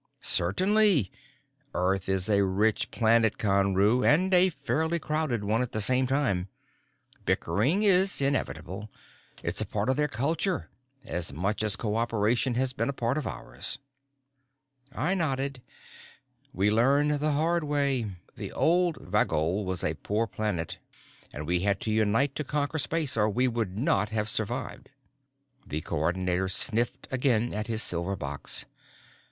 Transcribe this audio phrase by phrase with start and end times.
[0.23, 1.11] "Certainly.
[1.75, 6.47] Earth is a rich planet, Conru, and a fairly crowded one at the same time.
[7.23, 8.89] Bickering is inevitable.
[9.43, 10.71] It's a part of their culture,
[11.05, 13.77] as much as cooperation has been a part of ours."
[14.91, 15.61] I nodded.
[16.51, 18.09] "We learned the hard way.
[18.35, 20.79] The old Valgol was a poor planet
[21.31, 24.89] and we had to unite to conquer space or we could not have survived."
[25.67, 28.65] The Coordinator sniffed again at his silver box.